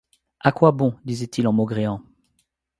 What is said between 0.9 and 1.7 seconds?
disait-il en